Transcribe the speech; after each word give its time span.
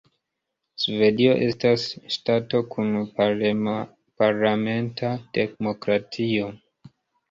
Svedio 0.85 1.35
estas 1.49 1.83
ŝtato 2.15 2.63
kun 2.73 2.91
parlamenta 4.25 5.17
demokratio. 5.43 6.55